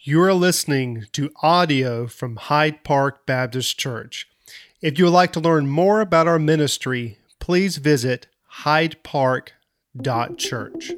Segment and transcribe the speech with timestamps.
[0.00, 4.28] You are listening to audio from Hyde Park Baptist Church.
[4.80, 8.28] If you would like to learn more about our ministry, please visit
[8.62, 10.92] hydepark.church.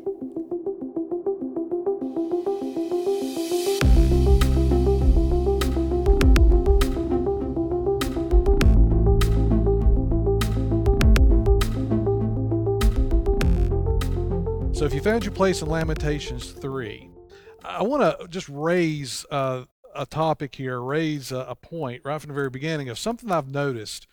[14.74, 17.09] So if you found your place in Lamentations 3,
[17.78, 19.64] I want to just raise uh,
[19.94, 23.48] a topic here, raise a, a point right from the very beginning of something I've
[23.48, 24.06] noticed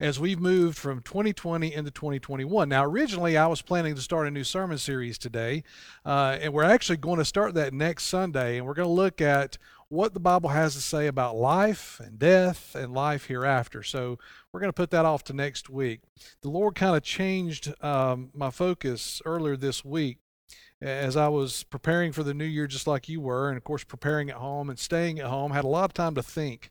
[0.00, 2.68] as we've moved from 2020 into 2021.
[2.68, 5.62] Now, originally, I was planning to start a new sermon series today,
[6.04, 9.20] uh, and we're actually going to start that next Sunday, and we're going to look
[9.20, 9.56] at
[9.88, 13.82] what the Bible has to say about life and death and life hereafter.
[13.82, 14.18] So
[14.50, 16.00] we're going to put that off to next week.
[16.40, 20.18] The Lord kind of changed um, my focus earlier this week
[20.84, 23.84] as I was preparing for the new year, just like you were, and of course,
[23.84, 26.70] preparing at home and staying at home, had a lot of time to think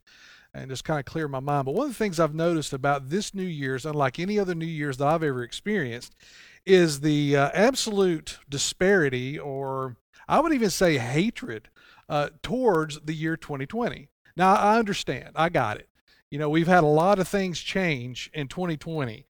[0.54, 1.66] and just kind of clear my mind.
[1.66, 4.68] But one of the things I've noticed about this New Year's, unlike any other New
[4.68, 6.16] Year's that I've ever experienced,
[6.64, 9.98] is the uh, absolute disparity, or
[10.28, 11.70] I would even say hatred,
[12.08, 14.10] uh, towards the year 2020.
[14.38, 15.90] Now, I understand, I got it.
[16.30, 19.26] You know, we've had a lot of things change in 2020.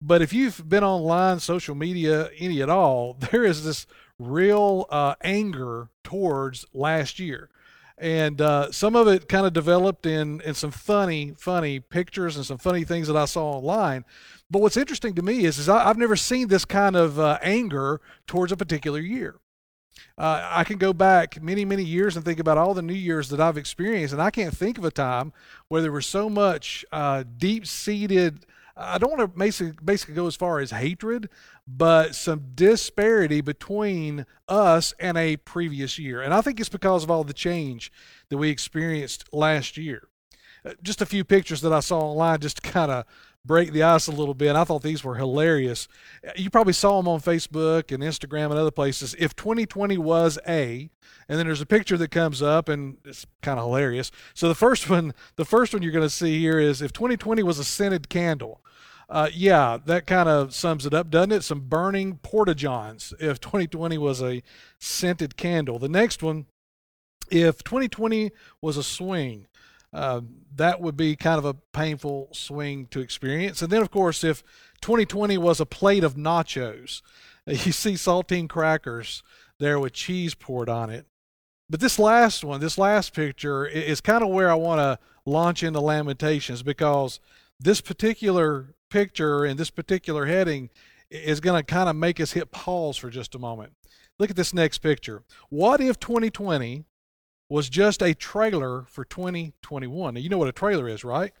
[0.00, 3.86] But if you've been online, social media, any at all, there is this
[4.18, 7.50] real uh, anger towards last year.
[7.98, 12.44] And uh, some of it kind of developed in, in some funny, funny pictures and
[12.44, 14.04] some funny things that I saw online.
[14.50, 17.38] But what's interesting to me is, is I, have never seen this kind of uh,
[17.42, 19.36] anger towards a particular year.
[20.18, 23.30] Uh, I can go back many, many years and think about all the New Years
[23.30, 25.32] that I've experienced, and I can't think of a time
[25.68, 28.44] where there was so much uh, deep seated
[28.76, 31.30] I don't want to basically, basically go as far as hatred,
[31.66, 36.22] but some disparity between us and a previous year.
[36.22, 37.90] And I think it's because of all the change
[38.28, 40.08] that we experienced last year.
[40.64, 43.04] Uh, just a few pictures that I saw online just to kind of
[43.44, 44.56] break the ice a little bit.
[44.56, 45.88] I thought these were hilarious.
[46.26, 49.14] Uh, you probably saw them on Facebook and Instagram and other places.
[49.18, 50.90] If 2020 was a,
[51.28, 54.10] and then there's a picture that comes up and it's kind of hilarious.
[54.34, 57.42] So the first one, the first one you're going to see here is if 2020
[57.42, 58.60] was a scented candle.
[59.08, 61.44] Uh, yeah, that kind of sums it up, doesn't it?
[61.44, 64.42] Some burning porta johns if 2020 was a
[64.80, 65.78] scented candle.
[65.78, 66.46] The next one,
[67.30, 69.46] if 2020 was a swing,
[69.92, 70.22] uh,
[70.56, 73.62] that would be kind of a painful swing to experience.
[73.62, 74.42] And then, of course, if
[74.80, 77.00] 2020 was a plate of nachos,
[77.46, 79.22] you see saltine crackers
[79.58, 81.06] there with cheese poured on it.
[81.70, 85.62] But this last one, this last picture, is kind of where I want to launch
[85.62, 87.18] into Lamentations because
[87.58, 90.70] this particular picture and this particular heading
[91.10, 93.72] is going to kind of make us hit pause for just a moment.
[94.18, 95.22] Look at this next picture.
[95.50, 96.84] What if 2020
[97.48, 100.14] was just a trailer for 2021?
[100.14, 101.32] Now, you know what a trailer is, right?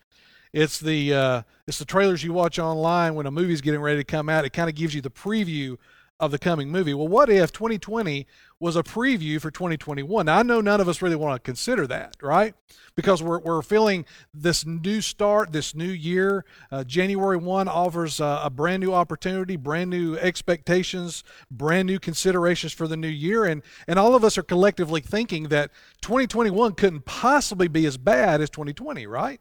[0.52, 4.04] It's the uh, it's the trailers you watch online when a movie's getting ready to
[4.04, 4.44] come out.
[4.44, 5.76] It kind of gives you the preview
[6.18, 6.94] of the coming movie.
[6.94, 8.26] Well, what if 2020
[8.58, 10.26] was a preview for 2021?
[10.26, 12.54] Now, I know none of us really want to consider that, right?
[12.94, 16.46] Because we're, we're feeling this new start, this new year.
[16.72, 22.72] Uh, January 1 offers uh, a brand new opportunity, brand new expectations, brand new considerations
[22.72, 23.44] for the new year.
[23.44, 28.40] And, and all of us are collectively thinking that 2021 couldn't possibly be as bad
[28.40, 29.40] as 2020, right?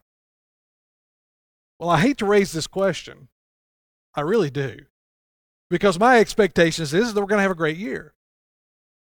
[1.79, 3.29] Well, I hate to raise this question.
[4.13, 4.79] I really do
[5.69, 8.13] because my expectations is that we're going to have a great year.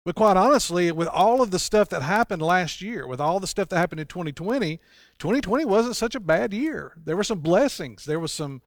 [0.05, 3.47] But quite honestly, with all of the stuff that happened last year, with all the
[3.47, 4.77] stuff that happened in 2020,
[5.17, 6.93] 2020 wasn't such a bad year.
[7.01, 8.03] There were some blessings.
[8.03, 8.61] There was some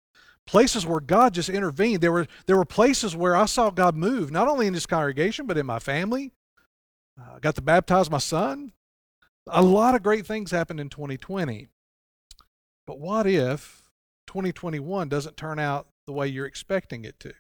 [0.47, 2.01] places where God just intervened.
[2.01, 5.47] There were there were places where I saw God move, not only in this congregation
[5.47, 6.33] but in my family.
[7.21, 8.73] Uh, I got to baptize my son.
[9.47, 11.69] A lot of great things happened in 2020.
[12.87, 13.83] But what if
[14.27, 17.35] 2021 doesn't turn out the way you're expecting it to?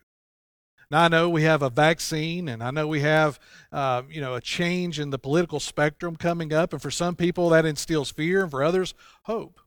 [0.90, 3.40] Now I know we have a vaccine, and I know we have,
[3.72, 7.48] uh, you know, a change in the political spectrum coming up, and for some people
[7.50, 8.94] that instills fear, and for others,
[9.24, 9.60] hope.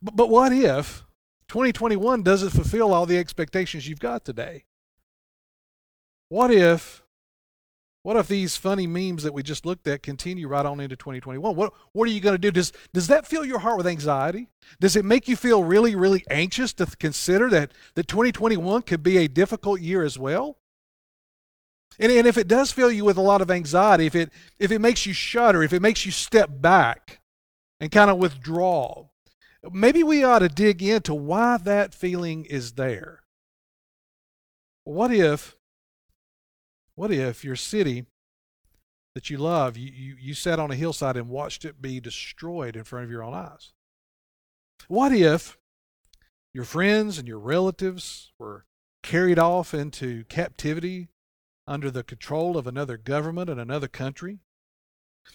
[0.00, 1.04] But, but what if
[1.48, 4.64] 2021 doesn't fulfill all the expectations you've got today?
[6.28, 7.02] What if
[8.06, 11.56] what if these funny memes that we just looked at continue right on into 2021?
[11.56, 12.52] What, what are you going to do?
[12.52, 14.46] Does, does that fill your heart with anxiety?
[14.78, 19.16] Does it make you feel really, really anxious to consider that, that 2021 could be
[19.16, 20.56] a difficult year as well?
[21.98, 24.30] And, and if it does fill you with a lot of anxiety, if it,
[24.60, 27.18] if it makes you shudder, if it makes you step back
[27.80, 29.08] and kind of withdraw,
[29.72, 33.24] maybe we ought to dig into why that feeling is there.
[34.84, 35.56] What if
[36.96, 38.06] what if your city
[39.14, 42.76] that you love, you, you, you sat on a hillside and watched it be destroyed
[42.76, 43.72] in front of your own eyes?
[44.88, 45.56] What if
[46.52, 48.64] your friends and your relatives were
[49.02, 51.08] carried off into captivity
[51.66, 54.40] under the control of another government in another country?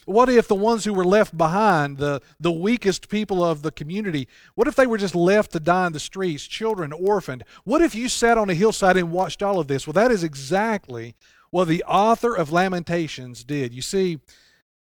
[0.05, 4.27] What if the ones who were left behind, the, the weakest people of the community,
[4.55, 7.43] what if they were just left to die in the streets, children orphaned?
[7.65, 9.85] What if you sat on a hillside and watched all of this?
[9.85, 11.15] Well, that is exactly
[11.51, 13.73] what the author of Lamentations did.
[13.73, 14.19] You see,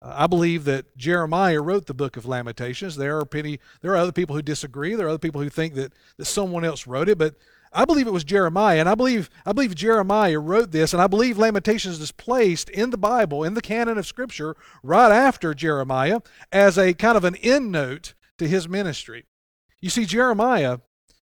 [0.01, 2.95] I believe that Jeremiah wrote the book of Lamentations.
[2.95, 4.95] There are plenty, there are other people who disagree.
[4.95, 7.35] There are other people who think that, that someone else wrote it, but
[7.71, 11.07] I believe it was Jeremiah, and I believe I believe Jeremiah wrote this, and I
[11.07, 16.21] believe Lamentations is placed in the Bible, in the canon of Scripture, right after Jeremiah,
[16.51, 19.25] as a kind of an end note to his ministry.
[19.81, 20.79] You see, Jeremiah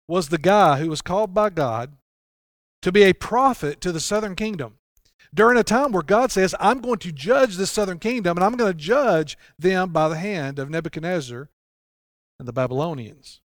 [0.07, 1.93] was the guy who was called by God
[2.81, 4.77] to be a prophet to the southern kingdom.
[5.33, 8.55] During a time where God says, I'm going to judge the southern kingdom, and I'm
[8.55, 11.49] going to judge them by the hand of Nebuchadnezzar
[12.39, 13.41] and the Babylonians.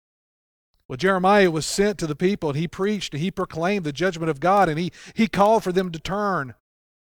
[0.87, 4.29] Well, Jeremiah was sent to the people and he preached and he proclaimed the judgment
[4.29, 6.53] of God and he, he called for them to turn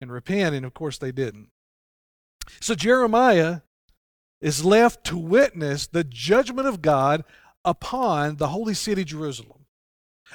[0.01, 1.51] and repent, and of course they didn't.
[2.61, 3.61] So Jeremiah
[4.41, 7.25] is left to witness the judgment of God
[7.65, 9.67] upon the holy city Jerusalem.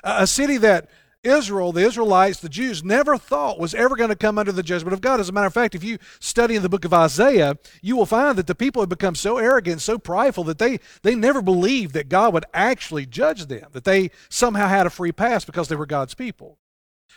[0.03, 0.89] A city that
[1.23, 4.93] Israel, the Israelites, the Jews, never thought was ever going to come under the judgment
[4.93, 5.21] of God.
[5.21, 8.05] As a matter of fact, if you study in the book of Isaiah, you will
[8.05, 11.93] find that the people had become so arrogant, so prideful that they, they never believed
[11.93, 15.77] that God would actually judge them, that they somehow had a free pass because they
[15.77, 16.57] were God's people.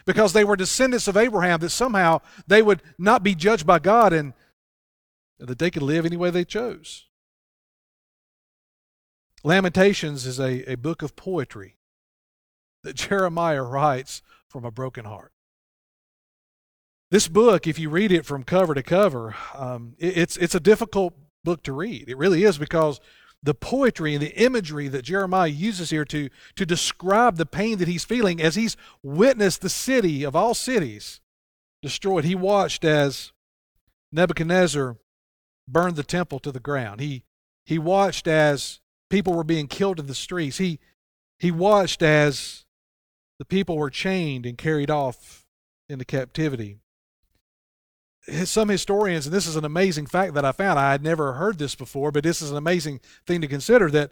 [0.04, 4.12] Because they were descendants of Abraham, that somehow they would not be judged by God
[4.12, 4.34] and
[5.38, 7.06] that they could live any way they chose.
[9.42, 11.75] Lamentations is a, a book of poetry
[12.86, 15.32] that Jeremiah writes from a broken heart.
[17.10, 20.60] This book, if you read it from cover to cover, um, it, it's, it's a
[20.60, 22.08] difficult book to read.
[22.08, 23.00] It really is because
[23.42, 27.88] the poetry and the imagery that Jeremiah uses here to, to describe the pain that
[27.88, 31.20] he's feeling as he's witnessed the city of all cities
[31.82, 32.24] destroyed.
[32.24, 33.32] He watched as
[34.12, 34.96] Nebuchadnezzar
[35.66, 37.00] burned the temple to the ground.
[37.00, 37.24] He,
[37.64, 38.78] he watched as
[39.10, 40.58] people were being killed in the streets.
[40.58, 40.78] He,
[41.40, 42.62] he watched as
[43.38, 45.44] the people were chained and carried off
[45.88, 46.78] into captivity.
[48.44, 51.58] Some historians, and this is an amazing fact that I found, I had never heard
[51.58, 54.10] this before, but this is an amazing thing to consider that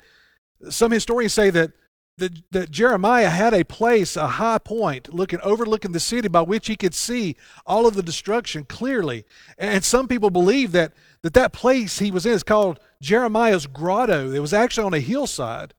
[0.70, 1.72] some historians say that
[2.18, 6.68] that, that Jeremiah had a place, a high point, looking overlooking the city by which
[6.68, 7.36] he could see
[7.66, 9.24] all of the destruction clearly.
[9.58, 10.92] And some people believe that
[11.22, 14.30] that, that place he was in is called Jeremiah's grotto.
[14.30, 15.74] It was actually on a hillside.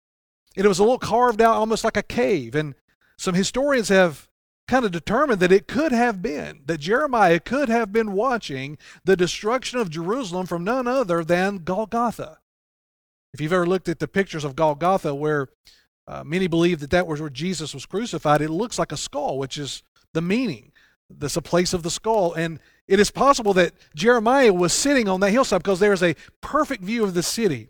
[0.58, 2.56] And it was a little carved out almost like a cave.
[2.56, 2.76] And
[3.18, 4.28] some historians have
[4.68, 9.16] kind of determined that it could have been, that Jeremiah could have been watching the
[9.16, 12.40] destruction of Jerusalem from none other than Golgotha.
[13.34, 15.50] If you've ever looked at the pictures of Golgotha, where
[16.08, 19.38] uh, many believe that that was where Jesus was crucified, it looks like a skull,
[19.38, 19.84] which is
[20.14, 20.72] the meaning.
[21.10, 22.34] That's a place of the skull.
[22.34, 26.84] And it is possible that Jeremiah was sitting on that hillside because there's a perfect
[26.84, 27.70] view of the city.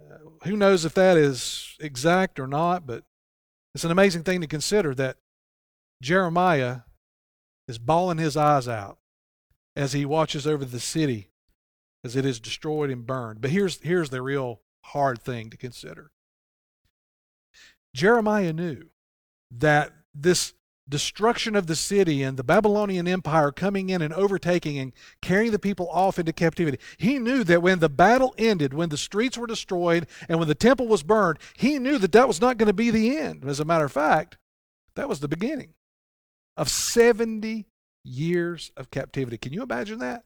[0.00, 3.04] Uh, who knows if that is exact or not, but
[3.74, 5.16] it's an amazing thing to consider that
[6.02, 6.80] Jeremiah
[7.68, 8.98] is bawling his eyes out
[9.76, 11.30] as he watches over the city
[12.02, 13.40] as it is destroyed and burned.
[13.40, 16.10] But here's, here's the real hard thing to consider
[17.94, 18.88] Jeremiah knew
[19.50, 20.54] that this
[20.90, 24.92] destruction of the city and the Babylonian Empire coming in and overtaking and
[25.22, 26.78] carrying the people off into captivity.
[26.98, 30.54] He knew that when the battle ended, when the streets were destroyed, and when the
[30.54, 33.44] temple was burned, he knew that that was not going to be the end.
[33.44, 34.36] As a matter of fact,
[34.96, 35.74] that was the beginning
[36.56, 37.66] of 70
[38.04, 39.38] years of captivity.
[39.38, 40.24] Can you imagine that?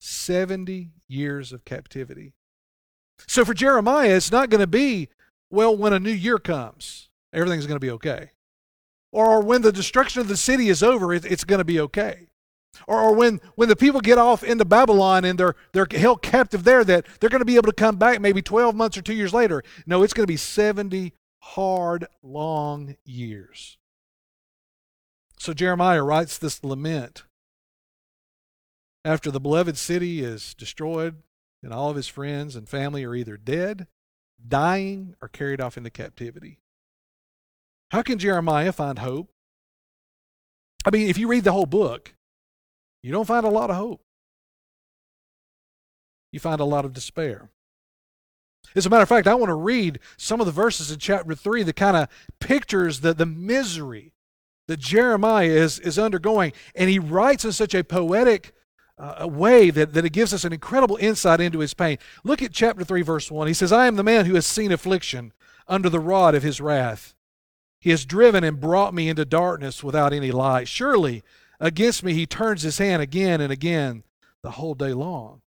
[0.00, 2.34] 70 years of captivity.
[3.26, 5.08] So for Jeremiah, it's not going to be,
[5.50, 8.30] well, when a new year comes, everything's going to be okay
[9.14, 12.26] or when the destruction of the city is over, it, it's going to be okay.
[12.88, 16.64] Or, or when, when the people get off into Babylon and they're, they're held captive
[16.64, 19.14] there, that they're going to be able to come back maybe 12 months or two
[19.14, 19.62] years later.
[19.86, 23.78] No, it's going to be 70 hard, long years.
[25.38, 27.22] So Jeremiah writes this lament
[29.04, 31.22] after the beloved city is destroyed
[31.62, 33.86] and all of his friends and family are either dead,
[34.44, 36.58] dying, or carried off into captivity.
[37.90, 39.30] How can Jeremiah find hope?
[40.84, 42.14] I mean, if you read the whole book,
[43.02, 44.02] you don't find a lot of hope.
[46.32, 47.50] You find a lot of despair.
[48.74, 51.34] As a matter of fact, I want to read some of the verses in chapter
[51.34, 52.08] 3 that kind of
[52.40, 54.12] pictures the, the misery
[54.66, 56.52] that Jeremiah is, is undergoing.
[56.74, 58.52] And he writes in such a poetic
[58.96, 61.98] uh, a way that, that it gives us an incredible insight into his pain.
[62.22, 63.46] Look at chapter 3, verse 1.
[63.46, 65.32] He says, I am the man who has seen affliction
[65.66, 67.14] under the rod of his wrath.
[67.84, 70.68] He has driven and brought me into darkness without any light.
[70.68, 71.22] Surely
[71.60, 74.04] against me he turns his hand again and again
[74.40, 75.42] the whole day long.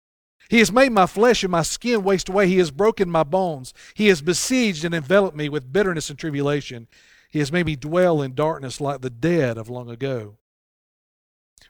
[0.48, 2.48] He has made my flesh and my skin waste away.
[2.48, 3.74] He has broken my bones.
[3.92, 6.88] He has besieged and enveloped me with bitterness and tribulation.
[7.28, 10.38] He has made me dwell in darkness like the dead of long ago.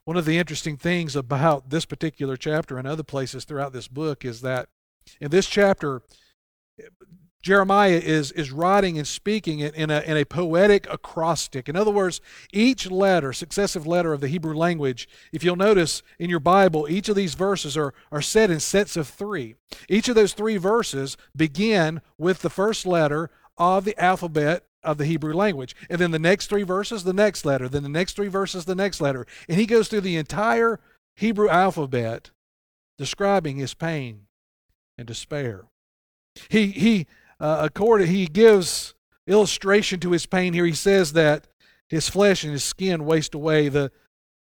[0.05, 4.25] One of the interesting things about this particular chapter and other places throughout this book
[4.25, 4.69] is that
[5.21, 6.03] in this chapter,
[7.43, 11.69] Jeremiah is, is writing and speaking in a, in a poetic acrostic.
[11.69, 12.21] In other words,
[12.53, 17.09] each letter, successive letter of the Hebrew language, if you'll notice in your Bible, each
[17.09, 19.57] of these verses are, are set in sets of three.
[19.89, 25.07] Each of those three verses begin with the first letter of the alphabet of the
[25.07, 25.75] Hebrew language.
[25.91, 27.69] And then the next three verses, the next letter.
[27.69, 29.27] Then the next three verses, the next letter.
[29.49, 30.79] And he goes through the entire
[31.17, 32.31] Hebrew alphabet
[32.99, 34.27] describing his pain
[34.97, 35.65] and despair.
[36.49, 37.07] He, he
[37.43, 38.95] uh, according, he gives
[39.27, 40.65] illustration to his pain here.
[40.65, 41.49] He says that
[41.89, 43.69] his flesh and his skin waste away.
[43.69, 43.91] The,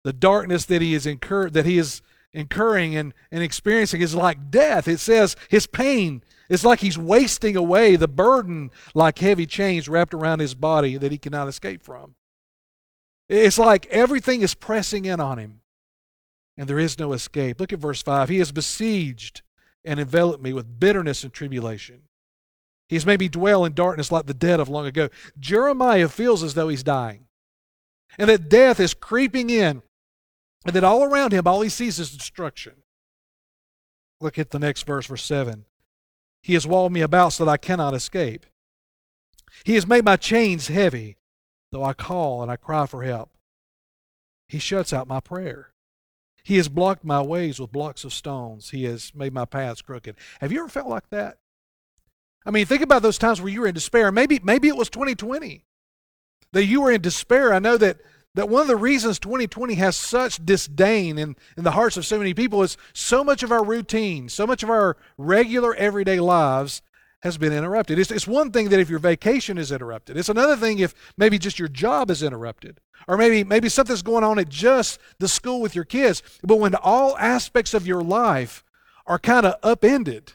[0.02, 2.00] the darkness that he is incur- that he is
[2.32, 4.88] incurring and, and experiencing is like death.
[4.88, 10.14] It says his pain is like he's wasting away the burden like heavy chains wrapped
[10.14, 12.14] around his body that he cannot escape from.
[13.28, 15.60] It's like everything is pressing in on him
[16.56, 17.60] and there is no escape.
[17.60, 18.30] Look at verse 5.
[18.30, 19.42] He has besieged
[19.84, 22.05] and enveloped me with bitterness and tribulation.
[22.88, 25.08] He's made me dwell in darkness like the dead of long ago.
[25.38, 27.26] Jeremiah feels as though he's dying,
[28.18, 29.82] and that death is creeping in,
[30.64, 32.74] and that all around him, all he sees is destruction.
[34.20, 35.64] Look at the next verse, verse 7.
[36.42, 38.46] He has walled me about so that I cannot escape.
[39.64, 41.16] He has made my chains heavy,
[41.72, 43.30] though I call and I cry for help.
[44.48, 45.70] He shuts out my prayer.
[46.44, 48.70] He has blocked my ways with blocks of stones.
[48.70, 50.16] He has made my paths crooked.
[50.40, 51.38] Have you ever felt like that?
[52.46, 54.12] I mean, think about those times where you were in despair.
[54.12, 55.64] Maybe, maybe it was 2020
[56.52, 57.52] that you were in despair.
[57.52, 57.98] I know that,
[58.34, 62.18] that one of the reasons 2020 has such disdain in, in the hearts of so
[62.18, 66.82] many people is so much of our routine, so much of our regular everyday lives
[67.20, 67.98] has been interrupted.
[67.98, 71.38] It's, it's one thing that if your vacation is interrupted, it's another thing if maybe
[71.38, 75.60] just your job is interrupted, or maybe, maybe something's going on at just the school
[75.60, 76.22] with your kids.
[76.44, 78.62] But when all aspects of your life
[79.04, 80.34] are kind of upended,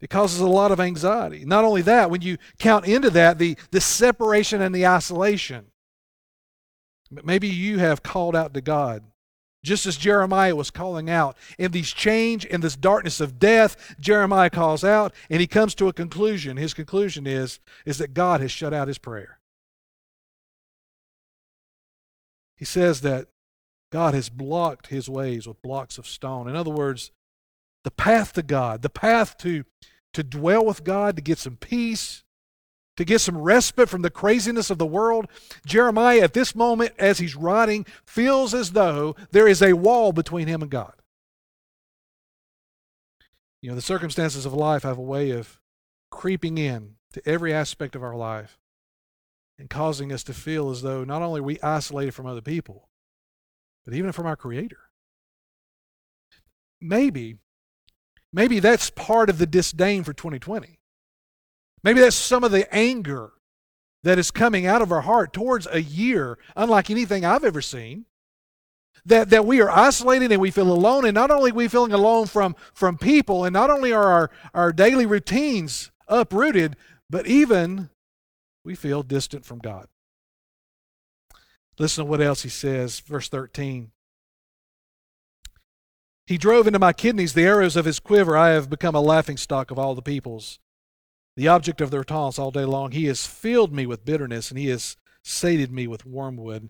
[0.00, 1.44] it causes a lot of anxiety.
[1.44, 5.66] Not only that, when you count into that the, the separation and the isolation,
[7.10, 9.04] but maybe you have called out to God,
[9.64, 11.36] just as Jeremiah was calling out.
[11.58, 15.88] In these change, in this darkness of death, Jeremiah calls out and he comes to
[15.88, 16.56] a conclusion.
[16.56, 19.38] His conclusion is, is that God has shut out his prayer.
[22.56, 23.28] He says that
[23.90, 26.48] God has blocked his ways with blocks of stone.
[26.48, 27.12] In other words,
[27.86, 29.64] the path to God, the path to,
[30.12, 32.24] to dwell with God, to get some peace,
[32.96, 35.28] to get some respite from the craziness of the world.
[35.64, 40.48] Jeremiah, at this moment, as he's writing, feels as though there is a wall between
[40.48, 40.94] him and God.
[43.62, 45.60] You know, the circumstances of life have a way of
[46.10, 48.58] creeping in to every aspect of our life
[49.60, 52.88] and causing us to feel as though not only are we isolated from other people,
[53.84, 54.80] but even from our Creator.
[56.80, 57.36] Maybe
[58.36, 60.78] Maybe that's part of the disdain for 2020.
[61.82, 63.32] Maybe that's some of the anger
[64.02, 68.04] that is coming out of our heart towards a year unlike anything I've ever seen.
[69.06, 71.92] That, that we are isolated and we feel alone, and not only are we feeling
[71.92, 76.76] alone from, from people, and not only are our, our daily routines uprooted,
[77.08, 77.88] but even
[78.64, 79.86] we feel distant from God.
[81.78, 83.92] Listen to what else he says, verse 13.
[86.26, 88.36] He drove into my kidneys the arrows of his quiver.
[88.36, 90.58] I have become a laughing stock of all the peoples,
[91.36, 92.90] the object of their taunts all day long.
[92.90, 96.68] He has filled me with bitterness, and he has sated me with wormwood.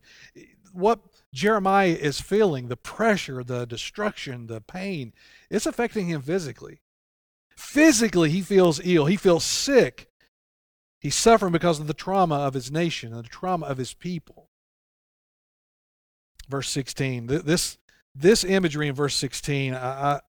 [0.73, 1.01] What
[1.33, 5.15] Jeremiah is feeling, the pressure, the destruction, the pain,
[5.51, 6.83] it's affecting him physically.
[7.57, 9.07] Physically, he feels ill.
[9.07, 10.11] He feels sick.
[11.01, 14.51] He's suffering because of the trauma of his nation and the trauma of his people.
[16.49, 17.27] Verse 16.
[17.27, 17.79] This
[18.19, 20.21] this imagery in verse 16, I, I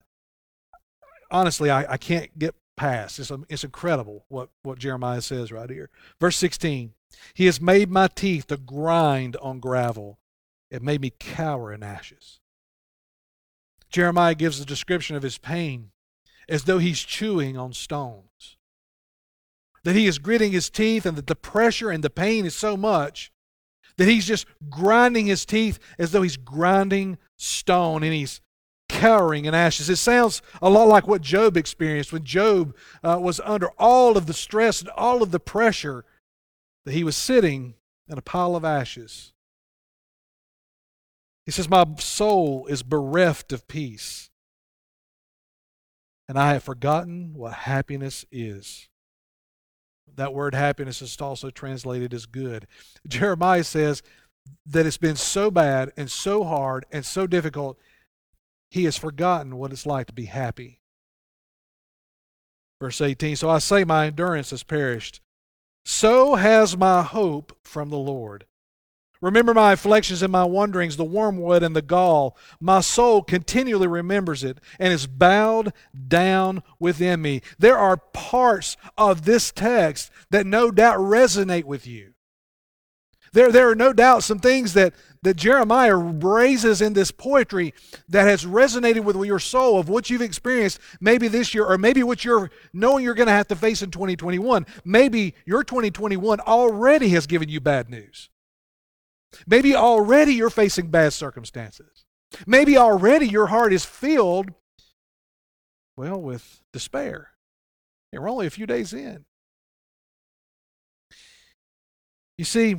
[1.30, 3.18] honestly, I, I, can't get past.
[3.18, 5.90] It's, um, it's incredible what, what Jeremiah says right here.
[6.20, 6.92] Verse 16,
[7.34, 10.18] He has made my teeth to grind on gravel.
[10.70, 12.40] It made me cower in ashes.
[13.90, 15.90] Jeremiah gives a description of his pain
[16.48, 18.56] as though he's chewing on stones.
[19.84, 22.76] That he is gritting his teeth and that the pressure and the pain is so
[22.76, 23.32] much
[23.96, 28.40] that he's just grinding his teeth as though he's grinding stone and he's
[28.88, 29.88] cowering in ashes.
[29.88, 34.26] It sounds a lot like what Job experienced when Job uh, was under all of
[34.26, 36.04] the stress and all of the pressure
[36.84, 37.74] that he was sitting
[38.08, 39.32] in a pile of ashes.
[41.44, 44.30] He says, My soul is bereft of peace,
[46.28, 48.88] and I have forgotten what happiness is.
[50.16, 52.66] That word happiness is also translated as good.
[53.06, 54.02] Jeremiah says
[54.66, 57.78] that it's been so bad and so hard and so difficult,
[58.70, 60.80] he has forgotten what it's like to be happy.
[62.80, 65.20] Verse 18 So I say, My endurance has perished.
[65.84, 68.44] So has my hope from the Lord.
[69.20, 72.36] Remember my afflictions and my wanderings, the wormwood and the gall.
[72.60, 75.72] My soul continually remembers it and is bowed
[76.06, 77.42] down within me.
[77.58, 82.12] There are parts of this text that no doubt resonate with you.
[83.32, 87.74] There, there are no doubt some things that, that Jeremiah raises in this poetry
[88.08, 92.02] that has resonated with your soul of what you've experienced maybe this year, or maybe
[92.02, 94.66] what you're knowing you're going to have to face in 2021.
[94.84, 98.30] Maybe your 2021 already has given you bad news.
[99.46, 102.06] Maybe already you're facing bad circumstances.
[102.46, 104.50] Maybe already your heart is filled,
[105.96, 107.30] well, with despair.
[108.12, 109.24] We're only a few days in.
[112.36, 112.76] You see,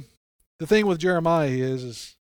[0.59, 2.15] the thing with Jeremiah is, is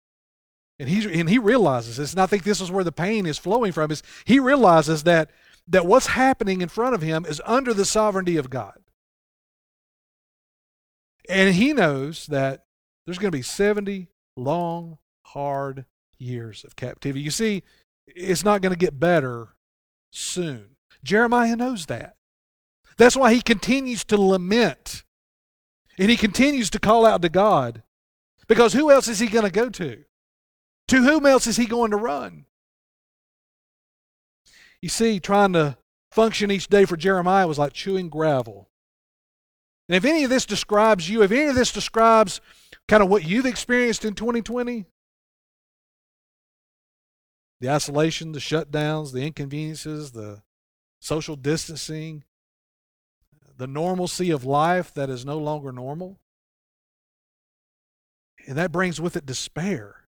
[0.79, 3.38] and he and he realizes this, and I think this is where the pain is
[3.38, 5.32] flowing from, is he realizes that
[5.67, 8.79] that what's happening in front of him is under the sovereignty of God.
[11.27, 12.65] And he knows that
[13.06, 15.86] there's going to be 70 long, hard
[16.17, 17.22] years of captivity.
[17.22, 17.63] You see,
[18.06, 19.50] it's not going to get better
[20.12, 20.77] soon.
[21.03, 22.15] Jeremiah knows that.
[22.98, 25.03] That's why he continues to lament
[25.98, 27.84] and he continues to call out to God
[28.48, 30.04] because who else is he going to go to?
[30.89, 32.46] To whom else is he going to run?
[34.82, 35.77] You see, trying to
[36.12, 38.70] function each day for Jeremiah was like chewing gravel.
[39.90, 42.42] And if any of this describes you, if any of this describes
[42.88, 44.86] kind of what you've experienced in 2020,
[47.60, 50.44] the isolation, the shutdowns, the inconveniences, the
[51.00, 52.24] social distancing,
[53.57, 56.20] the normalcy of life that is no longer normal,
[58.48, 60.07] and that brings with it despair.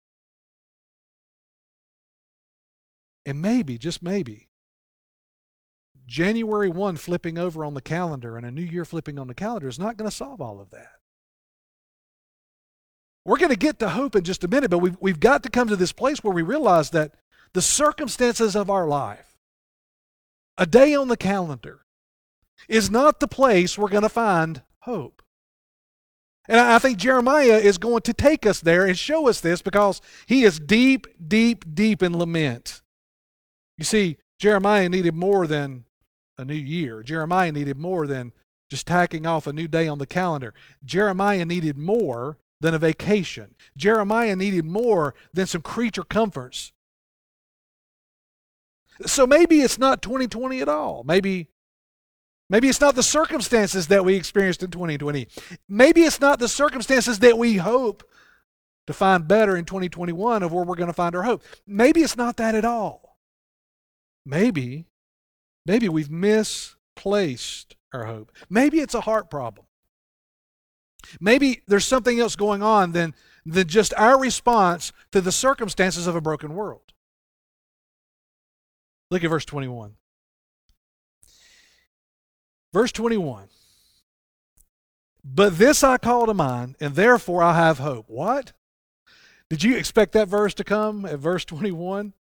[3.26, 4.48] And maybe, just maybe,
[6.08, 9.68] January 1 flipping over on the calendar and a new year flipping on the calendar
[9.68, 10.94] is not going to solve all of that.
[13.26, 15.50] We're going to get to hope in just a minute, but we've, we've got to
[15.50, 17.14] come to this place where we realize that
[17.54, 19.38] the circumstances of our life,
[20.58, 21.82] a day on the calendar,
[22.68, 25.22] is not the place we're going to find hope.
[26.50, 30.02] And I think Jeremiah is going to take us there and show us this because
[30.26, 32.82] he is deep, deep, deep in lament.
[33.78, 35.86] You see, Jeremiah needed more than
[36.40, 37.04] a new year.
[37.04, 38.34] Jeremiah needed more than
[38.68, 40.56] just tacking off a new day on the calendar.
[40.84, 43.54] Jeremiah needed more than a vacation.
[43.78, 46.72] Jeremiah needed more than some creature comforts.
[49.06, 51.04] So maybe it's not 2020 at all.
[51.04, 51.48] Maybe
[52.50, 55.28] Maybe it's not the circumstances that we experienced in 2020.
[55.68, 58.04] Maybe it's not the circumstances that we hope
[58.88, 61.44] to find better in 2021 of where we're going to find our hope.
[61.68, 63.18] Maybe it's not that at all.
[64.26, 64.88] Maybe,
[65.66, 68.32] maybe we've misplaced our hope.
[68.50, 69.68] Maybe it's a heart problem.
[71.20, 73.14] Maybe there's something else going on than,
[73.46, 76.94] than just our response to the circumstances of a broken world.
[79.12, 79.94] Look at verse 21.
[82.74, 83.48] Verse 21.
[85.24, 88.06] But this I call to mind, and therefore I have hope.
[88.10, 88.54] What?
[89.50, 92.14] Did you expect that verse to come at verse 21?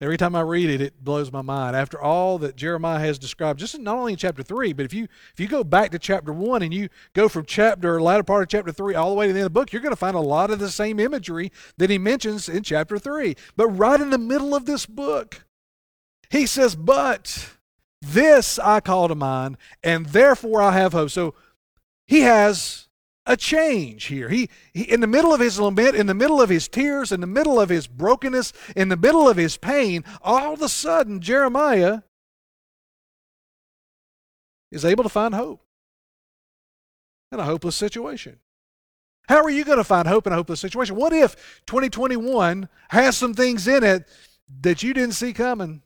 [0.00, 1.76] Every time I read it, it blows my mind.
[1.76, 5.04] After all that Jeremiah has described, just not only in chapter three, but if you
[5.32, 8.48] if you go back to chapter one and you go from chapter latter part of
[8.48, 10.16] chapter three all the way to the end of the book, you're going to find
[10.16, 13.36] a lot of the same imagery that he mentions in chapter three.
[13.56, 15.46] But right in the middle of this book,
[16.28, 17.54] he says, "But
[18.04, 21.10] this I call to mind, and therefore I have hope.
[21.10, 21.34] So
[22.06, 22.88] he has
[23.26, 24.28] a change here.
[24.28, 27.20] He, he, in the middle of his lament, in the middle of his tears, in
[27.20, 31.20] the middle of his brokenness, in the middle of his pain, all of a sudden
[31.20, 32.02] Jeremiah
[34.70, 35.64] is able to find hope
[37.32, 38.38] in a hopeless situation.
[39.28, 40.96] How are you going to find hope in a hopeless situation?
[40.96, 44.06] What if 2021 has some things in it
[44.60, 45.82] that you didn't see coming?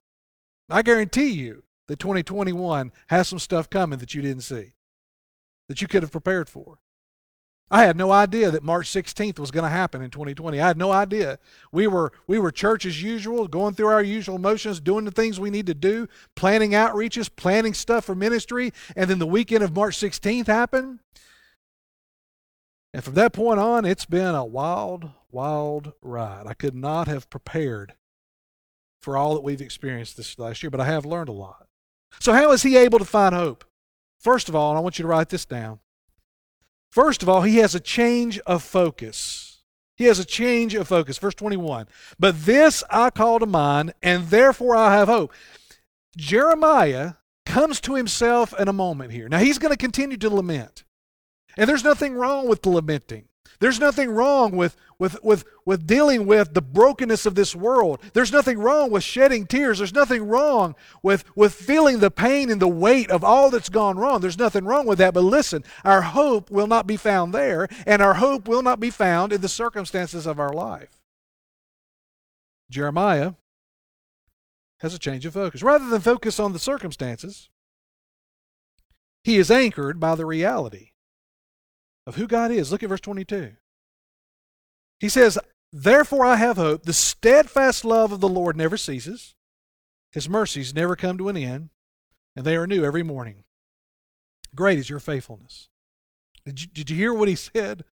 [0.68, 4.74] I guarantee you that 2021 has some stuff coming that you didn't see,
[5.68, 6.78] that you could have prepared for.
[7.70, 10.58] I had no idea that March 16th was going to happen in 2020.
[10.58, 11.38] I had no idea.
[11.70, 15.38] We were we were church as usual, going through our usual motions, doing the things
[15.38, 19.74] we need to do, planning outreaches, planning stuff for ministry, and then the weekend of
[19.74, 21.00] March 16th happened.
[22.94, 26.46] And from that point on, it's been a wild, wild ride.
[26.46, 27.94] I could not have prepared
[29.02, 31.67] for all that we've experienced this last year, but I have learned a lot.
[32.20, 33.64] So, how is he able to find hope?
[34.18, 35.80] First of all, I want you to write this down.
[36.90, 39.62] First of all, he has a change of focus.
[39.96, 41.18] He has a change of focus.
[41.18, 41.86] Verse 21.
[42.18, 45.32] But this I call to mind, and therefore I have hope.
[46.16, 47.14] Jeremiah
[47.46, 49.28] comes to himself in a moment here.
[49.28, 50.84] Now, he's going to continue to lament.
[51.56, 53.27] And there's nothing wrong with lamenting.
[53.60, 58.00] There's nothing wrong with, with, with, with dealing with the brokenness of this world.
[58.12, 59.78] There's nothing wrong with shedding tears.
[59.78, 63.98] There's nothing wrong with, with feeling the pain and the weight of all that's gone
[63.98, 64.20] wrong.
[64.20, 65.12] There's nothing wrong with that.
[65.14, 68.90] But listen, our hope will not be found there, and our hope will not be
[68.90, 70.96] found in the circumstances of our life.
[72.70, 73.32] Jeremiah
[74.78, 75.62] has a change of focus.
[75.62, 77.48] Rather than focus on the circumstances,
[79.24, 80.90] he is anchored by the reality
[82.08, 82.72] of who God is.
[82.72, 83.52] Look at verse 22.
[84.98, 85.38] He says,
[85.70, 86.84] Therefore I have hope.
[86.84, 89.34] The steadfast love of the Lord never ceases,
[90.10, 91.68] His mercies never come to an end,
[92.34, 93.44] and they are new every morning.
[94.54, 95.68] Great is your faithfulness.
[96.46, 97.84] Did you, did you hear what he said?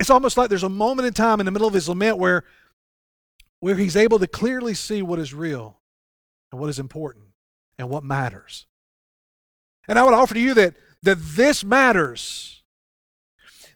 [0.00, 2.42] It's almost like there's a moment in time in the middle of his lament where,
[3.60, 5.78] where he's able to clearly see what is real
[6.50, 7.26] and what is important
[7.78, 8.66] and what matters.
[9.86, 12.61] And I would offer to you that, that this matters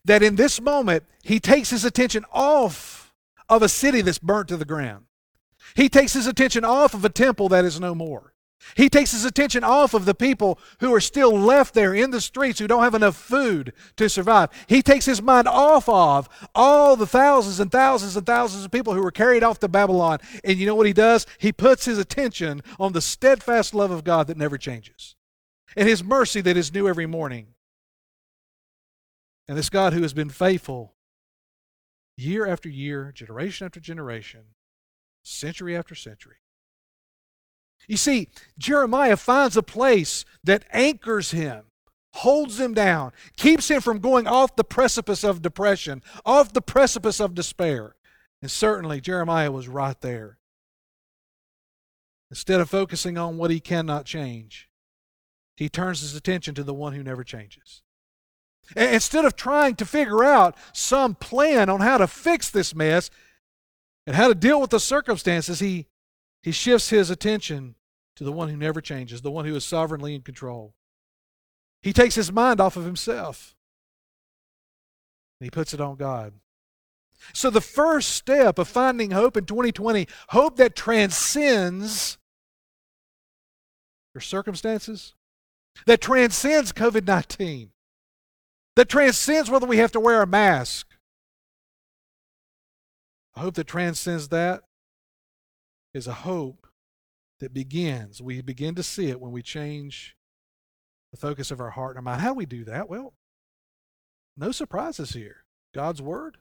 [0.07, 3.15] that in this moment, he takes his attention off
[3.49, 5.05] of a city that's burnt to the ground.
[5.75, 8.33] He takes his attention off of a temple that is no more.
[8.75, 12.21] He takes his attention off of the people who are still left there in the
[12.21, 14.49] streets who don't have enough food to survive.
[14.67, 18.95] He takes his mind off of all the thousands and thousands and thousands of people
[18.95, 20.19] who were carried off to Babylon.
[20.43, 21.27] And you know what he does?
[21.39, 25.17] He puts his attention on the steadfast love of God that never changes
[25.77, 27.49] and his mercy that is new every morning.
[29.49, 30.95] And this God who has been faithful
[32.17, 34.43] year after year, generation after generation,
[35.23, 36.37] century after century.
[37.87, 38.29] You see,
[38.59, 41.65] Jeremiah finds a place that anchors him,
[42.15, 47.21] holds him down, keeps him from going off the precipice of depression, off the precipice
[47.21, 47.95] of despair.
[48.43, 50.39] And certainly, Jeremiah was right there.
[52.31, 54.69] Instead of focusing on what he cannot change,
[55.57, 57.83] he turns his attention to the one who never changes.
[58.75, 63.11] Instead of trying to figure out some plan on how to fix this mess
[64.07, 65.87] and how to deal with the circumstances, he,
[66.43, 67.77] he shifts his attention
[68.17, 70.75] to the one who never changes, the one who is sovereignly in control.
[71.83, 73.55] He takes his mind off of himself
[75.39, 76.33] and he puts it on God.
[77.33, 82.19] So, the first step of finding hope in 2020, hope that transcends
[84.15, 85.15] your circumstances,
[85.87, 87.71] that transcends COVID 19,
[88.77, 90.87] that transcends whether we have to wear a mask.
[93.35, 94.63] A hope that transcends that
[95.93, 96.67] is a hope
[97.41, 98.23] that begins.
[98.23, 100.15] We begin to see it when we change
[101.11, 102.23] the focus of our heart and our mind.
[102.23, 102.89] How do we do that?
[102.89, 103.15] Well,
[104.37, 105.45] no surprises here.
[105.75, 106.39] God's Word,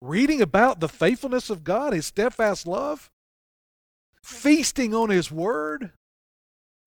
[0.00, 3.10] reading about the faithfulness of God, His steadfast love,
[4.22, 5.92] feasting on His Word,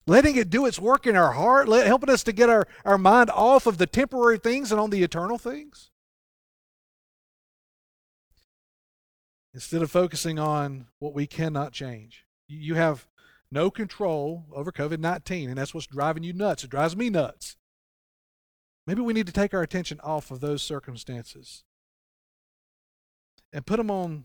[0.06, 2.98] letting it do its work in our heart, let, helping us to get our, our
[2.98, 5.90] mind off of the temporary things and on the eternal things.
[9.54, 13.06] Instead of focusing on what we cannot change, you have
[13.50, 16.64] no control over COVID 19, and that's what's driving you nuts.
[16.64, 17.56] It drives me nuts.
[18.86, 21.64] Maybe we need to take our attention off of those circumstances
[23.52, 24.24] and put them on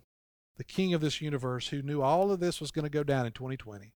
[0.56, 3.26] the King of this universe who knew all of this was going to go down
[3.26, 3.94] in 2020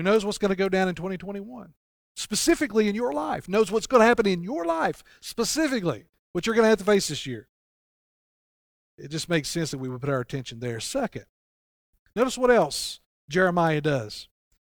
[0.00, 1.74] who knows what's going to go down in 2021,
[2.16, 6.54] specifically in your life, knows what's going to happen in your life, specifically, what you're
[6.54, 7.48] going to have to face this year.
[8.96, 10.80] It just makes sense that we would put our attention there.
[10.80, 11.26] Second,
[12.16, 14.28] notice what else Jeremiah does.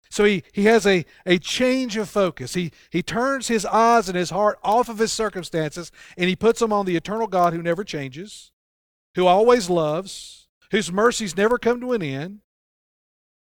[0.09, 2.55] So he, he has a, a change of focus.
[2.55, 6.59] He, he turns his eyes and his heart off of his circumstances and he puts
[6.59, 8.51] them on the eternal God who never changes,
[9.15, 12.39] who always loves, whose mercies never come to an end,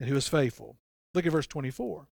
[0.00, 0.78] and who is faithful.
[1.18, 2.06] Look at verse 24.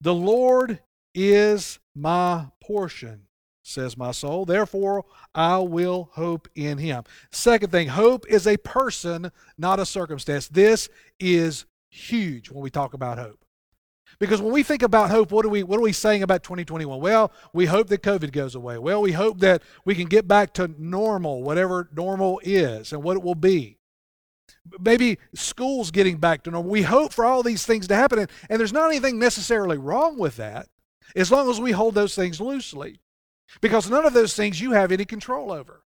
[0.00, 0.78] The Lord
[1.16, 3.22] is my portion,
[3.64, 4.44] says my soul.
[4.44, 7.02] Therefore, I will hope in him.
[7.32, 10.46] Second thing, hope is a person, not a circumstance.
[10.46, 10.88] This
[11.18, 13.44] is huge when we talk about hope.
[14.20, 17.00] Because when we think about hope, what are we what are we saying about 2021?
[17.00, 18.78] Well, we hope that COVID goes away.
[18.78, 23.16] Well, we hope that we can get back to normal, whatever normal is and what
[23.16, 23.79] it will be.
[24.80, 26.70] Maybe schools getting back to normal.
[26.70, 28.18] We hope for all these things to happen.
[28.20, 30.68] And, and there's not anything necessarily wrong with that
[31.16, 33.00] as long as we hold those things loosely.
[33.60, 35.82] Because none of those things you have any control over.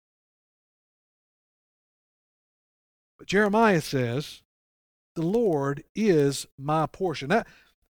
[3.19, 4.43] But Jeremiah says,
[5.15, 7.29] The Lord is my portion.
[7.29, 7.47] That,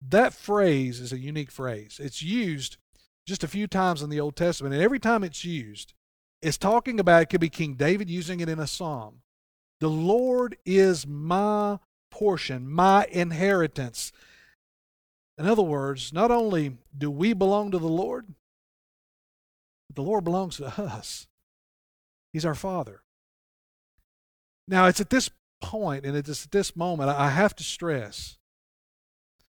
[0.09, 2.01] that phrase is a unique phrase.
[2.03, 2.79] It's used
[3.27, 5.93] just a few times in the Old Testament, and every time it's used,
[6.41, 9.21] it's talking about it could be King David using it in a psalm.
[9.81, 11.79] The Lord is my
[12.11, 14.13] portion, my inheritance.
[15.39, 18.27] In other words, not only do we belong to the Lord,
[19.89, 21.29] but the Lord belongs to us.
[22.33, 23.03] He's our Father.
[24.67, 28.39] Now, it's at this point and it's at this moment I have to stress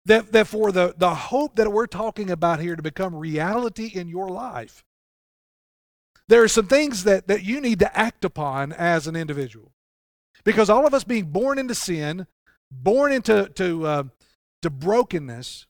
[0.05, 4.07] that, that for the, the hope that we're talking about here to become reality in
[4.07, 4.83] your life,
[6.27, 9.72] there are some things that, that you need to act upon as an individual.
[10.43, 12.28] Because all of us being born into sin,
[12.72, 14.04] born into to, uh,
[14.62, 15.67] to brokenness,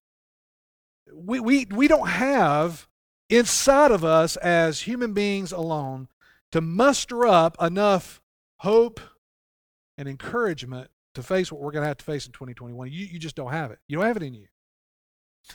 [1.14, 2.88] we, we, we don't have
[3.30, 6.08] inside of us as human beings alone
[6.52, 8.22] to muster up enough
[8.58, 9.00] hope
[9.98, 12.92] and encouragement to face what we're going to have to face in 2021.
[12.92, 13.80] You, you just don't have it.
[13.88, 14.48] You don't have it in you.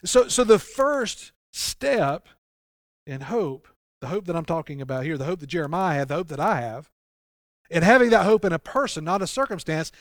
[0.04, 2.28] So, so the first step
[3.06, 3.68] in hope,
[4.00, 6.40] the hope that I'm talking about here, the hope that Jeremiah had, the hope that
[6.40, 6.90] I have,
[7.70, 9.92] and having that hope in a person, not a circumstance,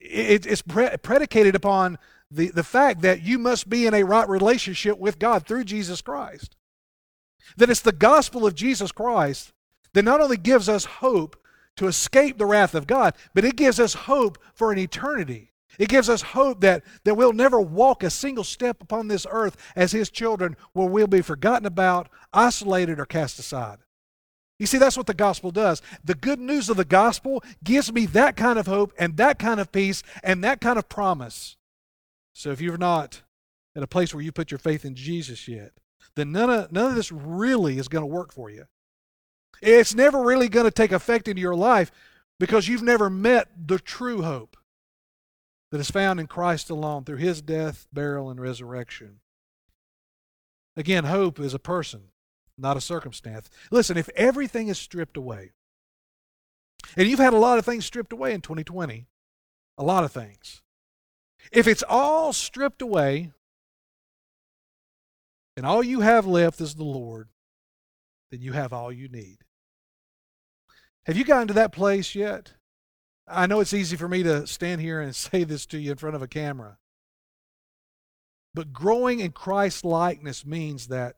[0.00, 1.98] it, it's pre- predicated upon
[2.30, 6.02] the, the fact that you must be in a right relationship with God through Jesus
[6.02, 6.56] Christ.
[7.56, 9.52] That it's the gospel of Jesus Christ
[9.92, 11.36] that not only gives us hope
[11.76, 15.52] to escape the wrath of God, but it gives us hope for an eternity.
[15.78, 19.56] It gives us hope that, that we'll never walk a single step upon this earth
[19.74, 23.78] as His children where we'll be forgotten about, isolated, or cast aside.
[24.58, 25.82] You see, that's what the gospel does.
[26.04, 29.58] The good news of the gospel gives me that kind of hope and that kind
[29.58, 31.56] of peace and that kind of promise.
[32.32, 33.22] So if you're not
[33.76, 35.72] at a place where you put your faith in Jesus yet,
[36.14, 38.66] then none of, none of this really is going to work for you.
[39.60, 41.90] It's never really going to take effect in your life
[42.38, 44.56] because you've never met the true hope
[45.70, 49.20] that is found in Christ alone through his death, burial, and resurrection.
[50.76, 52.10] Again, hope is a person,
[52.56, 53.50] not a circumstance.
[53.70, 55.50] Listen, if everything is stripped away,
[56.96, 59.06] and you've had a lot of things stripped away in 2020,
[59.78, 60.62] a lot of things.
[61.52, 63.32] If it's all stripped away,
[65.56, 67.28] and all you have left is the Lord,
[68.30, 69.38] then you have all you need.
[71.06, 72.54] Have you gotten to that place yet?
[73.26, 75.96] I know it's easy for me to stand here and say this to you in
[75.96, 76.78] front of a camera.
[78.54, 81.16] But growing in Christ likeness means that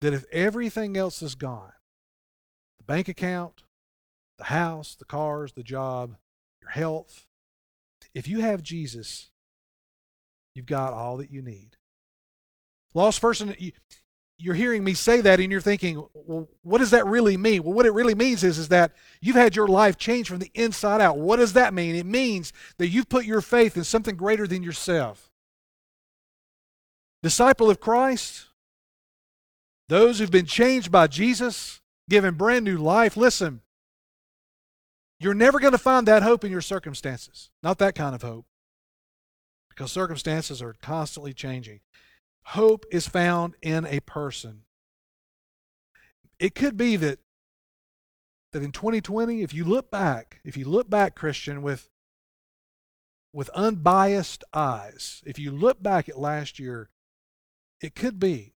[0.00, 1.72] that if everything else is gone,
[2.78, 3.62] the bank account,
[4.38, 6.16] the house, the cars, the job,
[6.62, 7.26] your health,
[8.14, 9.30] if you have Jesus,
[10.54, 11.76] you've got all that you need.
[12.94, 13.54] Lost person,
[14.38, 17.62] you're hearing me say that and you're thinking, well, what does that really mean?
[17.62, 20.50] Well, what it really means is, is that you've had your life changed from the
[20.54, 21.18] inside out.
[21.18, 21.94] What does that mean?
[21.94, 25.30] It means that you've put your faith in something greater than yourself.
[27.22, 28.46] Disciple of Christ,
[29.90, 33.60] those who've been changed by Jesus, given brand new life, listen,
[35.18, 37.50] you're never going to find that hope in your circumstances.
[37.60, 38.46] Not that kind of hope.
[39.68, 41.80] Because circumstances are constantly changing.
[42.44, 44.62] Hope is found in a person.
[46.38, 47.18] It could be that
[48.52, 51.90] that in 2020, if you look back, if you look back, Christian, with
[53.32, 56.90] with unbiased eyes, if you look back at last year,
[57.80, 58.54] it could be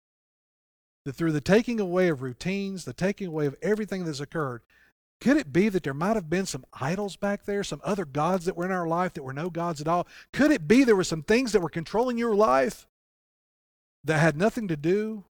[1.05, 4.61] that through the taking away of routines, the taking away of everything that's occurred,
[5.19, 8.45] could it be that there might have been some idols back there, some other gods
[8.45, 10.07] that were in our life that were no gods at all?
[10.33, 12.87] Could it be there were some things that were controlling your life?
[14.03, 15.25] that had nothing to do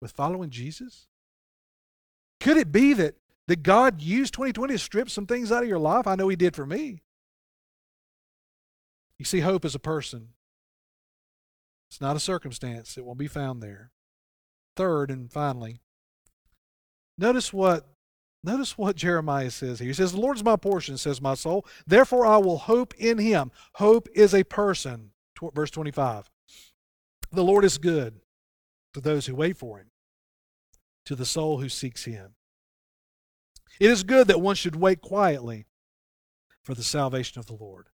[0.00, 1.06] with following Jesus?
[2.40, 3.16] Could it be that,
[3.48, 6.06] that God used 2020 to strip some things out of your life?
[6.06, 7.02] I know He did for me.
[9.18, 10.28] You see, hope is a person,
[11.90, 12.96] it's not a circumstance.
[12.98, 13.90] It won't be found there.
[14.78, 15.80] Third and finally,
[17.18, 17.88] notice what
[18.44, 19.88] Notice what Jeremiah says here.
[19.88, 21.66] He says, The Lord is my portion, says my soul.
[21.88, 23.50] Therefore I will hope in him.
[23.74, 25.10] Hope is a person.
[25.54, 26.30] Verse 25.
[27.32, 28.20] The Lord is good
[28.94, 29.90] to those who wait for him,
[31.06, 32.36] to the soul who seeks him.
[33.80, 35.66] It is good that one should wait quietly
[36.62, 37.88] for the salvation of the Lord.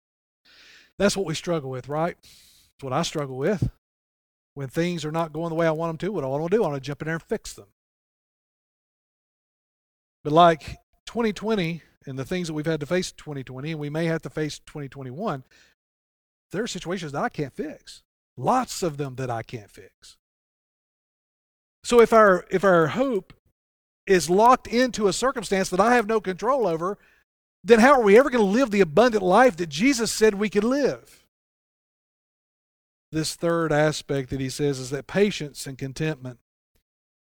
[0.99, 2.17] That's what we struggle with, right?
[2.23, 3.71] That's what I struggle with.
[4.55, 6.51] When things are not going the way I want them to, what do I want
[6.51, 6.65] to do?
[6.65, 7.67] I want to jump in there and fix them.
[10.23, 14.07] But like 2020 and the things that we've had to face 2020, and we may
[14.07, 15.45] have to face 2021,
[16.53, 18.03] there are situations that I can't fix.
[18.37, 20.17] Lots of them that I can't fix.
[21.83, 23.35] So if our if our hope
[24.07, 26.99] is locked into a circumstance that I have no control over,
[27.63, 30.51] then how are we ever going to live the abundant life that Jesus said we
[30.51, 31.24] could live?
[33.15, 36.41] This third aspect that he says is that patience and contentment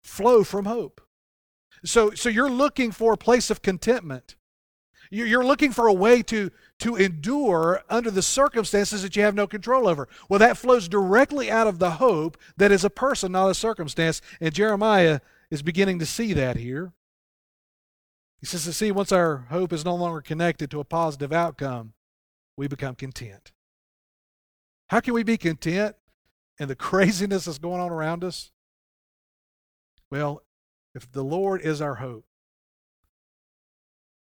[0.01, 1.01] flow from hope.
[1.85, 4.35] So, so you're looking for a place of contentment.
[5.11, 9.45] You're looking for a way to, to endure under the circumstances that you have no
[9.45, 10.07] control over.
[10.27, 14.19] Well, that flows directly out of the hope that is a person, not a circumstance.
[14.41, 15.19] And Jeremiah
[15.51, 16.91] is beginning to see that here.
[18.39, 21.93] He says to see, once our hope is no longer connected to a positive outcome,
[22.57, 23.52] we become content.
[24.93, 25.95] How can we be content
[26.59, 28.51] in the craziness that's going on around us?
[30.11, 30.43] Well,
[30.93, 32.25] if the Lord is our hope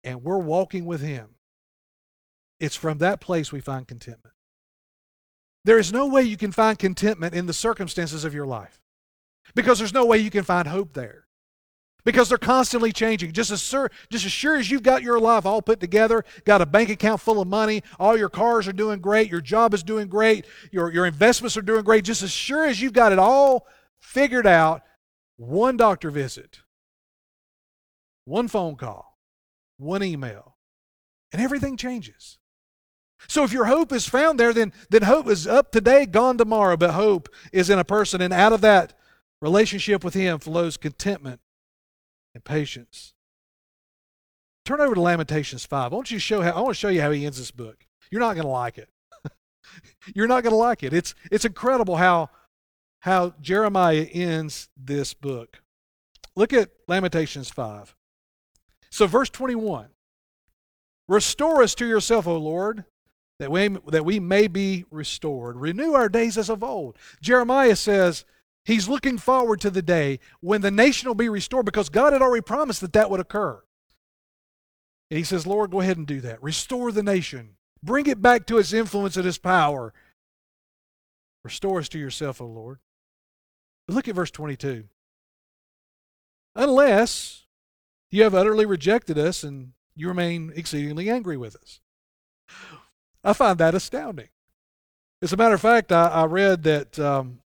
[0.02, 1.34] and we're walking with Him,
[2.58, 4.34] it's from that place we find contentment.
[5.62, 8.80] There is no way you can find contentment in the circumstances of your life
[9.54, 11.26] because there's no way you can find hope there
[12.04, 13.32] because they're constantly changing.
[13.32, 16.60] Just as, sure, just as sure as you've got your life all put together, got
[16.60, 19.82] a bank account full of money, all your cars are doing great, your job is
[19.82, 23.18] doing great, your, your investments are doing great, just as sure as you've got it
[23.18, 23.66] all
[24.00, 24.82] figured out,
[25.36, 26.60] one doctor visit,
[28.24, 29.18] one phone call,
[29.78, 30.56] one email,
[31.32, 32.38] and everything changes.
[33.28, 36.76] So if your hope is found there, then, then hope is up today, gone tomorrow,
[36.76, 38.94] but hope is in a person, and out of that
[39.40, 41.40] relationship with Him flows contentment
[42.34, 43.14] and patience.
[44.64, 45.92] Turn over to Lamentations 5.
[45.92, 47.50] I want you to show how I want to show you how he ends this
[47.50, 47.86] book.
[48.10, 48.88] You're not going to like it.
[50.14, 50.92] You're not going to like it.
[50.92, 52.30] It's it's incredible how
[53.00, 55.62] how Jeremiah ends this book.
[56.36, 57.94] Look at Lamentations 5.
[58.90, 59.88] So verse 21.
[61.08, 62.84] Restore us to yourself, O Lord,
[63.38, 65.56] that we, that we may be restored.
[65.56, 66.96] Renew our days as of old.
[67.20, 68.24] Jeremiah says,
[68.64, 72.22] He's looking forward to the day when the nation will be restored because God had
[72.22, 73.62] already promised that that would occur.
[75.10, 76.42] And he says, Lord, go ahead and do that.
[76.42, 77.56] Restore the nation.
[77.82, 79.92] Bring it back to its influence and its power.
[81.44, 82.78] Restore us to yourself, O Lord.
[83.86, 84.84] But look at verse 22.
[86.54, 87.46] Unless
[88.10, 91.80] you have utterly rejected us and you remain exceedingly angry with us.
[93.24, 94.28] I find that astounding.
[95.20, 97.41] As a matter of fact, I, I read that um,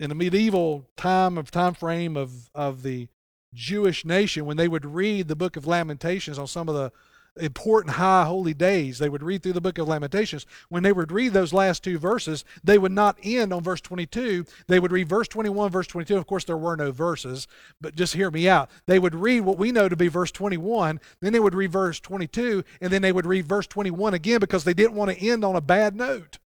[0.00, 3.08] in the medieval time of time frame of, of the
[3.52, 6.90] Jewish nation, when they would read the book of Lamentations on some of the
[7.36, 10.46] important high holy days, they would read through the book of Lamentations.
[10.70, 14.46] When they would read those last two verses, they would not end on verse 22.
[14.68, 16.16] They would read verse 21, verse 22.
[16.16, 17.46] Of course, there were no verses,
[17.78, 18.70] but just hear me out.
[18.86, 22.00] They would read what we know to be verse 21, then they would read verse
[22.00, 25.44] 22, and then they would read verse 21 again because they didn't want to end
[25.44, 26.38] on a bad note.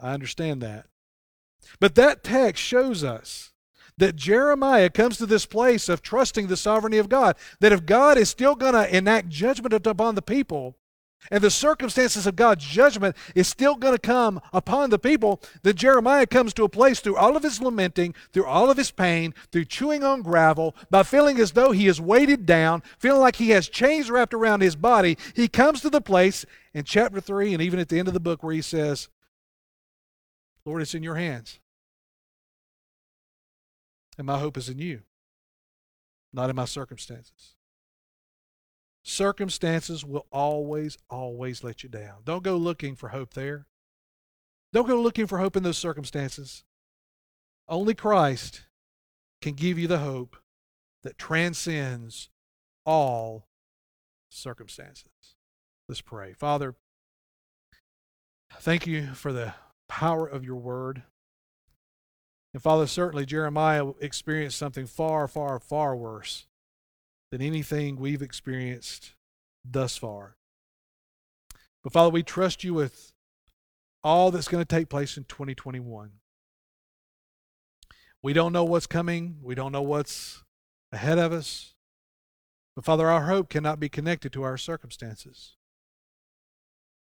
[0.00, 0.86] I understand that.
[1.80, 3.52] But that text shows us
[3.98, 7.36] that Jeremiah comes to this place of trusting the sovereignty of God.
[7.60, 10.76] That if God is still going to enact judgment upon the people,
[11.30, 15.76] and the circumstances of God's judgment is still going to come upon the people, then
[15.76, 19.34] Jeremiah comes to a place through all of his lamenting, through all of his pain,
[19.50, 23.50] through chewing on gravel, by feeling as though he is weighted down, feeling like he
[23.50, 25.16] has chains wrapped around his body.
[25.34, 26.44] He comes to the place
[26.74, 29.08] in chapter 3 and even at the end of the book where he says,
[30.64, 31.58] Lord, it's in your hands.
[34.18, 35.00] And my hope is in you,
[36.32, 37.56] not in my circumstances.
[39.02, 42.18] Circumstances will always, always let you down.
[42.24, 43.66] Don't go looking for hope there.
[44.72, 46.64] Don't go looking for hope in those circumstances.
[47.68, 48.66] Only Christ
[49.40, 50.36] can give you the hope
[51.02, 52.28] that transcends
[52.86, 53.48] all
[54.30, 55.36] circumstances.
[55.88, 56.32] Let's pray.
[56.32, 56.74] Father,
[58.60, 59.54] thank you for the
[59.92, 61.02] power of your word.
[62.54, 66.46] And Father, certainly Jeremiah experienced something far, far, far worse
[67.30, 69.12] than anything we've experienced
[69.62, 70.36] thus far.
[71.84, 73.12] But Father, we trust you with
[74.02, 76.12] all that's going to take place in 2021.
[78.22, 80.42] We don't know what's coming, we don't know what's
[80.90, 81.74] ahead of us.
[82.74, 85.56] But Father, our hope cannot be connected to our circumstances.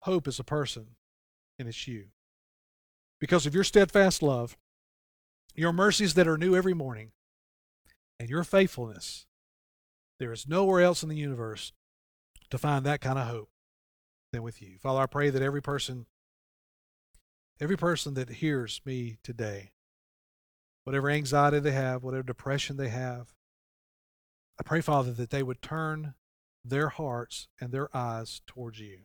[0.01, 0.89] Hope is a person,
[1.57, 2.09] and it's you.
[3.19, 4.57] Because of your steadfast love,
[5.55, 7.11] your mercies that are new every morning,
[8.19, 9.25] and your faithfulness,
[10.19, 11.71] there is nowhere else in the universe
[12.49, 13.49] to find that kind of hope
[14.31, 14.77] than with you.
[14.79, 16.05] Father, I pray that every person,
[17.59, 19.71] every person that hears me today
[20.87, 23.33] whatever anxiety they have, whatever depression they have.
[24.57, 26.13] I pray, Father, that they would turn
[26.63, 28.99] their hearts and their eyes towards you.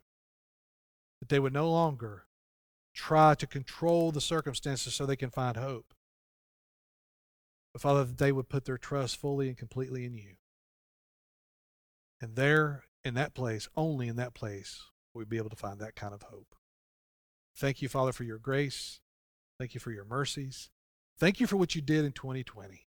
[1.19, 2.27] That they would no longer
[2.95, 5.95] try to control the circumstances so they can find hope.
[7.73, 10.35] But Father, that they would put their trust fully and completely in you.
[12.21, 14.83] And there, in that place, only in that place,
[15.15, 16.55] we'd be able to find that kind of hope.
[17.57, 19.01] Thank you, Father, for your grace.
[19.59, 20.71] Thank you for your mercies.
[21.19, 22.87] Thank you for what you did in 2020.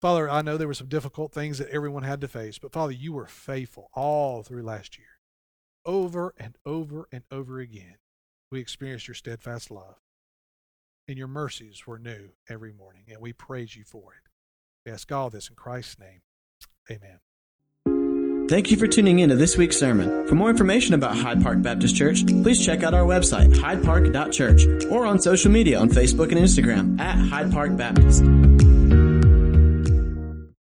[0.00, 2.92] Father, I know there were some difficult things that everyone had to face, but Father,
[2.92, 5.06] you were faithful all through last year.
[5.84, 7.96] Over and over and over again,
[8.50, 9.96] we experienced your steadfast love.
[11.06, 14.28] And your mercies were new every morning, and we praise you for it.
[14.84, 16.20] We ask all this in Christ's name.
[16.90, 17.20] Amen.
[18.48, 20.26] Thank you for tuning in to this week's sermon.
[20.26, 25.04] For more information about Hyde Park Baptist Church, please check out our website, hydepark.church, or
[25.04, 28.24] on social media on Facebook and Instagram at Hyde Park Baptist.